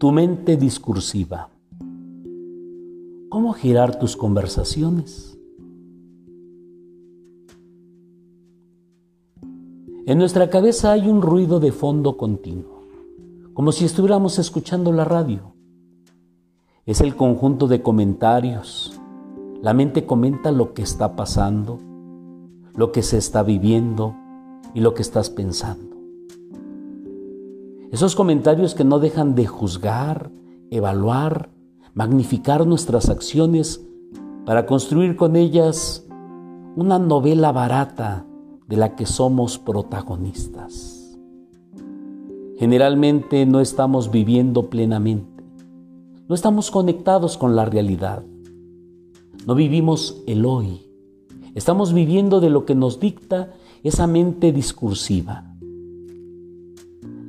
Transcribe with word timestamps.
tu 0.00 0.12
mente 0.12 0.56
discursiva. 0.56 1.50
¿Cómo 3.28 3.52
girar 3.52 3.98
tus 3.98 4.16
conversaciones? 4.16 5.38
En 10.06 10.16
nuestra 10.16 10.48
cabeza 10.48 10.92
hay 10.92 11.06
un 11.06 11.20
ruido 11.20 11.60
de 11.60 11.70
fondo 11.70 12.16
continuo, 12.16 12.80
como 13.52 13.72
si 13.72 13.84
estuviéramos 13.84 14.38
escuchando 14.38 14.90
la 14.90 15.04
radio. 15.04 15.52
Es 16.86 17.02
el 17.02 17.14
conjunto 17.14 17.68
de 17.68 17.82
comentarios. 17.82 18.98
La 19.60 19.74
mente 19.74 20.06
comenta 20.06 20.50
lo 20.50 20.72
que 20.72 20.80
está 20.80 21.14
pasando, 21.14 21.78
lo 22.74 22.90
que 22.90 23.02
se 23.02 23.18
está 23.18 23.42
viviendo 23.42 24.16
y 24.72 24.80
lo 24.80 24.94
que 24.94 25.02
estás 25.02 25.28
pensando. 25.28 25.89
Esos 27.92 28.14
comentarios 28.14 28.76
que 28.76 28.84
no 28.84 29.00
dejan 29.00 29.34
de 29.34 29.46
juzgar, 29.46 30.30
evaluar, 30.70 31.50
magnificar 31.92 32.64
nuestras 32.64 33.08
acciones 33.08 33.84
para 34.46 34.64
construir 34.64 35.16
con 35.16 35.34
ellas 35.34 36.06
una 36.76 37.00
novela 37.00 37.50
barata 37.50 38.24
de 38.68 38.76
la 38.76 38.94
que 38.94 39.06
somos 39.06 39.58
protagonistas. 39.58 41.18
Generalmente 42.58 43.44
no 43.44 43.58
estamos 43.58 44.12
viviendo 44.12 44.70
plenamente, 44.70 45.42
no 46.28 46.34
estamos 46.36 46.70
conectados 46.70 47.36
con 47.36 47.56
la 47.56 47.64
realidad, 47.64 48.22
no 49.48 49.56
vivimos 49.56 50.22
el 50.28 50.46
hoy, 50.46 50.86
estamos 51.56 51.92
viviendo 51.92 52.38
de 52.38 52.50
lo 52.50 52.66
que 52.66 52.76
nos 52.76 53.00
dicta 53.00 53.52
esa 53.82 54.06
mente 54.06 54.52
discursiva. 54.52 55.49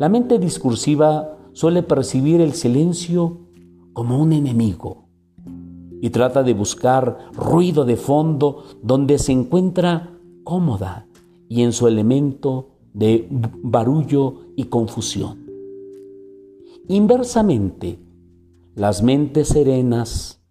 La 0.01 0.09
mente 0.09 0.39
discursiva 0.39 1.37
suele 1.53 1.83
percibir 1.83 2.41
el 2.41 2.53
silencio 2.53 3.37
como 3.93 4.19
un 4.19 4.33
enemigo 4.33 5.05
y 6.01 6.09
trata 6.09 6.41
de 6.41 6.55
buscar 6.55 7.27
ruido 7.33 7.85
de 7.85 7.97
fondo 7.97 8.63
donde 8.81 9.19
se 9.19 9.31
encuentra 9.31 10.17
cómoda 10.43 11.05
y 11.47 11.61
en 11.61 11.71
su 11.71 11.87
elemento 11.87 12.69
de 12.95 13.27
barullo 13.29 14.37
y 14.55 14.63
confusión. 14.63 15.45
Inversamente, 16.87 17.99
las 18.73 19.03
mentes 19.03 19.49
serenas 19.49 20.41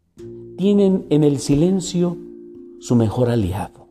tienen 0.59 1.07
en 1.11 1.25
el 1.25 1.41
silencio 1.41 2.17
su 2.79 2.95
mejor 2.95 3.31
aliado 3.31 3.89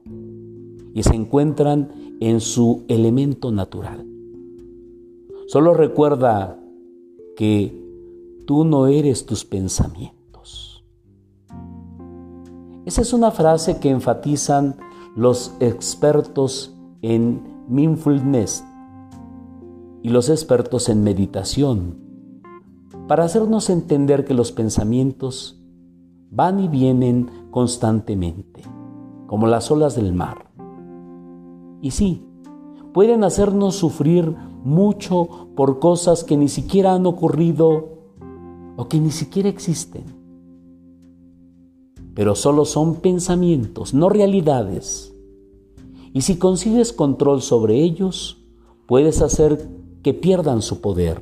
y 0.93 1.03
se 1.03 1.15
encuentran 1.15 1.91
en 2.21 2.39
su 2.39 2.85
elemento 2.87 3.51
natural. 3.51 4.05
Solo 5.49 5.73
recuerda 5.73 6.59
que 7.35 7.75
tú 8.45 8.65
no 8.65 8.85
eres 8.85 9.25
tus 9.25 9.45
pensamientos. 9.45 10.85
Esa 12.85 13.01
es 13.01 13.13
una 13.13 13.31
frase 13.31 13.79
que 13.79 13.89
enfatizan 13.89 14.77
los 15.15 15.55
expertos 15.59 16.77
en 17.01 17.41
mindfulness 17.67 18.63
y 20.03 20.09
los 20.09 20.29
expertos 20.29 20.87
en 20.87 21.03
meditación 21.03 21.97
para 23.07 23.23
hacernos 23.23 23.71
entender 23.71 24.25
que 24.25 24.35
los 24.35 24.51
pensamientos 24.51 25.59
van 26.29 26.59
y 26.59 26.67
vienen 26.67 27.27
constantemente, 27.49 28.61
como 29.25 29.47
las 29.47 29.71
olas 29.71 29.95
del 29.95 30.13
mar. 30.13 30.45
Y 31.81 31.89
sí, 31.89 32.28
pueden 32.93 33.23
hacernos 33.23 33.75
sufrir 33.75 34.35
mucho 34.63 35.49
por 35.55 35.79
cosas 35.79 36.23
que 36.23 36.37
ni 36.37 36.47
siquiera 36.47 36.93
han 36.93 37.05
ocurrido 37.05 37.99
o 38.77 38.87
que 38.87 38.99
ni 38.99 39.11
siquiera 39.11 39.49
existen. 39.49 40.03
Pero 42.13 42.35
solo 42.35 42.65
son 42.65 42.95
pensamientos, 42.95 43.93
no 43.93 44.09
realidades 44.09 45.13
y 46.13 46.21
si 46.21 46.37
consigues 46.37 46.91
control 46.91 47.41
sobre 47.41 47.75
ellos, 47.75 48.37
puedes 48.87 49.21
hacer 49.21 49.69
que 50.03 50.13
pierdan 50.13 50.61
su 50.61 50.81
poder. 50.81 51.19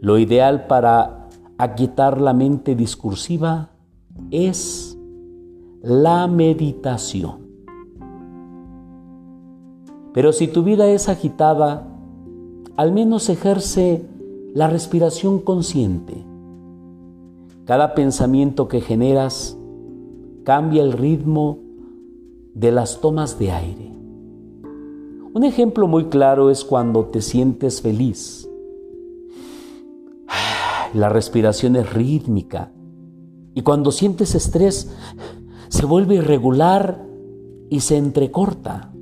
Lo 0.00 0.18
ideal 0.18 0.66
para 0.66 1.28
aquietar 1.58 2.20
la 2.20 2.32
mente 2.32 2.74
discursiva 2.74 3.70
es 4.30 4.98
la 5.82 6.26
meditación. 6.26 7.43
Pero 10.14 10.32
si 10.32 10.46
tu 10.46 10.62
vida 10.62 10.88
es 10.88 11.08
agitada, 11.08 11.88
al 12.76 12.92
menos 12.92 13.28
ejerce 13.28 14.06
la 14.54 14.68
respiración 14.68 15.40
consciente. 15.40 16.24
Cada 17.64 17.94
pensamiento 17.96 18.68
que 18.68 18.80
generas 18.80 19.58
cambia 20.44 20.84
el 20.84 20.92
ritmo 20.92 21.58
de 22.54 22.70
las 22.70 23.00
tomas 23.00 23.40
de 23.40 23.50
aire. 23.50 23.92
Un 25.34 25.42
ejemplo 25.42 25.88
muy 25.88 26.04
claro 26.04 26.48
es 26.48 26.64
cuando 26.64 27.06
te 27.06 27.20
sientes 27.20 27.82
feliz. 27.82 28.48
La 30.94 31.08
respiración 31.08 31.74
es 31.74 31.92
rítmica 31.92 32.70
y 33.52 33.62
cuando 33.62 33.90
sientes 33.90 34.36
estrés 34.36 34.94
se 35.66 35.86
vuelve 35.86 36.16
irregular 36.16 37.04
y 37.68 37.80
se 37.80 37.96
entrecorta. 37.96 38.93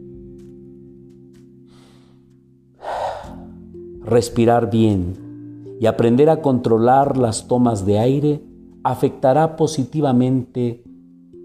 Respirar 4.05 4.71
bien 4.71 5.77
y 5.81 5.87
aprender 5.87 6.29
a 6.29 6.43
controlar 6.43 7.17
las 7.17 7.47
tomas 7.47 7.87
de 7.87 7.99
aire 7.99 8.43
afectará 8.83 9.57
positivamente 9.57 10.83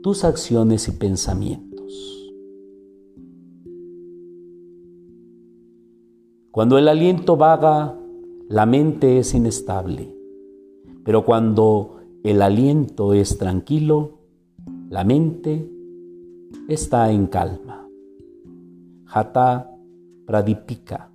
tus 0.02 0.24
acciones 0.24 0.88
y 0.88 0.92
pensamientos. 0.92 2.34
Cuando 6.52 6.80
el 6.80 6.88
aliento 6.88 7.38
vaga, 7.38 7.96
la 8.50 8.66
mente 8.66 9.20
es 9.20 9.36
inestable, 9.36 10.16
pero 11.04 11.26
cuando 11.26 11.98
el 12.24 12.42
aliento 12.42 13.14
es 13.14 13.38
tranquilo, 13.38 14.18
la 14.90 15.04
mente 15.04 15.70
está 16.68 17.12
en 17.12 17.28
calma. 17.28 17.88
Jata 19.06 19.72
Pradipika 20.26 21.12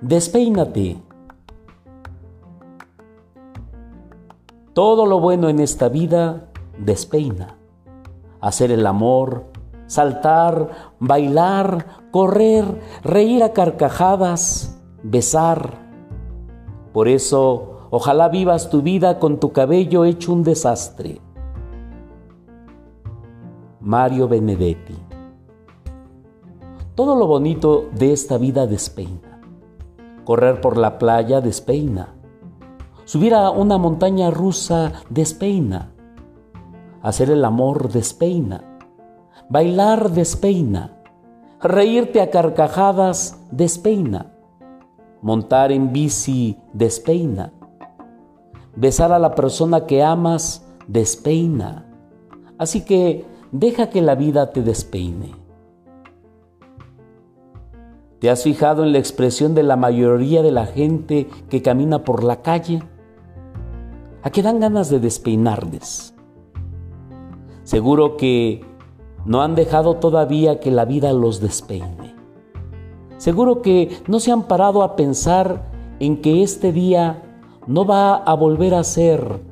Despeínate. 0.00 1.00
Todo 4.72 5.06
lo 5.06 5.20
bueno 5.20 5.48
en 5.48 5.60
esta 5.60 5.88
vida 5.88 6.50
despeina. 6.76 7.56
Hacer 8.40 8.72
el 8.72 8.86
amor, 8.88 9.44
saltar, 9.86 10.94
bailar, 10.98 11.86
correr, 12.10 12.64
reír 13.04 13.44
a 13.44 13.52
carcajadas, 13.52 14.82
besar. 15.04 15.78
Por 16.92 17.06
eso, 17.06 17.86
ojalá 17.90 18.28
vivas 18.28 18.70
tu 18.70 18.82
vida 18.82 19.20
con 19.20 19.38
tu 19.38 19.52
cabello 19.52 20.04
hecho 20.04 20.32
un 20.32 20.42
desastre. 20.42 21.20
Mario 23.80 24.26
Benedetti. 24.26 24.96
Todo 26.96 27.14
lo 27.14 27.28
bonito 27.28 27.88
de 27.92 28.12
esta 28.12 28.38
vida 28.38 28.66
despeina. 28.66 29.33
Correr 30.24 30.60
por 30.60 30.78
la 30.78 30.98
playa 30.98 31.40
despeina. 31.40 32.14
Subir 33.04 33.34
a 33.34 33.50
una 33.50 33.76
montaña 33.76 34.30
rusa 34.30 34.92
despeina. 35.10 35.92
Hacer 37.02 37.30
el 37.30 37.44
amor 37.44 37.92
despeina. 37.92 38.64
Bailar 39.50 40.10
despeina. 40.10 41.02
Reírte 41.60 42.22
a 42.22 42.30
carcajadas 42.30 43.44
despeina. 43.50 44.32
Montar 45.20 45.72
en 45.72 45.92
bici 45.92 46.58
despeina. 46.72 47.52
Besar 48.74 49.12
a 49.12 49.18
la 49.18 49.34
persona 49.34 49.84
que 49.84 50.02
amas 50.02 50.66
despeina. 50.88 51.86
Así 52.58 52.84
que 52.84 53.26
deja 53.52 53.90
que 53.90 54.00
la 54.00 54.14
vida 54.14 54.50
te 54.50 54.62
despeine. 54.62 55.43
¿Te 58.24 58.30
has 58.30 58.44
fijado 58.44 58.84
en 58.84 58.92
la 58.92 58.98
expresión 58.98 59.54
de 59.54 59.62
la 59.62 59.76
mayoría 59.76 60.40
de 60.40 60.50
la 60.50 60.64
gente 60.64 61.28
que 61.50 61.60
camina 61.60 62.04
por 62.04 62.24
la 62.24 62.40
calle? 62.40 62.82
¿A 64.22 64.30
qué 64.30 64.42
dan 64.42 64.60
ganas 64.60 64.88
de 64.88 64.98
despeinarles? 64.98 66.14
Seguro 67.64 68.16
que 68.16 68.64
no 69.26 69.42
han 69.42 69.54
dejado 69.54 69.96
todavía 69.96 70.58
que 70.58 70.70
la 70.70 70.86
vida 70.86 71.12
los 71.12 71.38
despeine. 71.42 72.14
Seguro 73.18 73.60
que 73.60 73.94
no 74.08 74.18
se 74.20 74.32
han 74.32 74.44
parado 74.44 74.82
a 74.82 74.96
pensar 74.96 75.70
en 76.00 76.22
que 76.22 76.42
este 76.42 76.72
día 76.72 77.22
no 77.66 77.84
va 77.84 78.16
a 78.16 78.32
volver 78.32 78.74
a 78.74 78.84
ser 78.84 79.42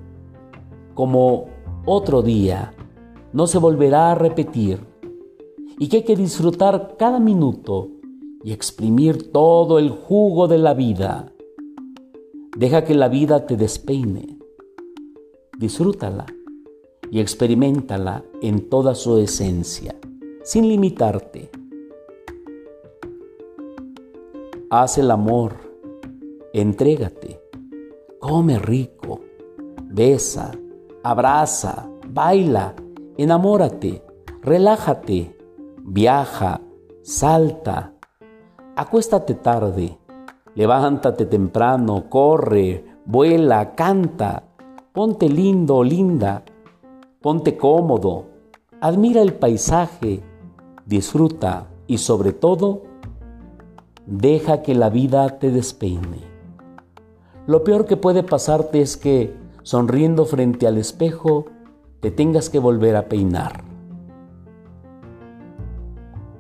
como 0.94 1.44
otro 1.84 2.22
día, 2.22 2.72
no 3.34 3.46
se 3.46 3.58
volverá 3.58 4.12
a 4.12 4.14
repetir 4.14 4.80
y 5.78 5.90
que 5.90 5.98
hay 5.98 6.04
que 6.04 6.16
disfrutar 6.16 6.96
cada 6.96 7.20
minuto 7.20 7.90
y 8.44 8.52
exprimir 8.52 9.32
todo 9.32 9.78
el 9.78 9.90
jugo 9.90 10.48
de 10.48 10.58
la 10.58 10.74
vida. 10.74 11.32
Deja 12.56 12.84
que 12.84 12.94
la 12.94 13.08
vida 13.08 13.46
te 13.46 13.56
despeine. 13.56 14.38
Disfrútala 15.58 16.26
y 17.10 17.20
experimentala 17.20 18.24
en 18.40 18.68
toda 18.68 18.94
su 18.94 19.18
esencia, 19.18 19.94
sin 20.42 20.68
limitarte. 20.68 21.50
Haz 24.70 24.98
el 24.98 25.10
amor, 25.10 25.56
entrégate, 26.52 27.40
come 28.18 28.58
rico, 28.58 29.20
besa, 29.84 30.52
abraza, 31.02 31.90
baila, 32.08 32.74
enamórate, 33.18 34.02
relájate, 34.40 35.36
viaja, 35.84 36.62
salta, 37.02 37.91
acuéstate 38.76 39.34
tarde, 39.34 39.98
levántate 40.54 41.26
temprano, 41.26 42.08
corre, 42.08 42.84
vuela, 43.04 43.74
canta, 43.74 44.44
ponte 44.92 45.28
lindo 45.28 45.82
linda, 45.82 46.44
ponte 47.20 47.56
cómodo, 47.56 48.26
admira 48.80 49.22
el 49.22 49.34
paisaje, 49.34 50.22
disfruta 50.86 51.68
y 51.86 51.98
sobre 51.98 52.32
todo, 52.32 52.82
deja 54.06 54.62
que 54.62 54.74
la 54.74 54.90
vida 54.90 55.38
te 55.38 55.50
despeine. 55.50 56.32
Lo 57.46 57.64
peor 57.64 57.86
que 57.86 57.96
puede 57.96 58.22
pasarte 58.22 58.80
es 58.80 58.96
que, 58.96 59.36
sonriendo 59.62 60.24
frente 60.24 60.66
al 60.66 60.78
espejo, 60.78 61.46
te 62.00 62.10
tengas 62.10 62.50
que 62.50 62.58
volver 62.58 62.96
a 62.96 63.08
peinar. 63.08 63.64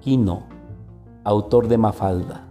Quino, 0.00 0.51
autor 1.24 1.68
de 1.68 1.78
Mafalda. 1.78 2.48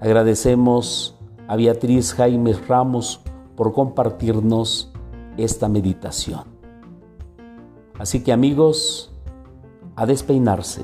Agradecemos 0.00 1.18
a 1.48 1.56
Beatriz 1.56 2.12
Jaime 2.14 2.52
Ramos 2.52 3.20
por 3.56 3.72
compartirnos 3.72 4.92
esta 5.36 5.68
meditación. 5.68 6.44
Así 7.98 8.22
que 8.22 8.32
amigos, 8.32 9.12
a 9.96 10.06
despeinarse 10.06 10.82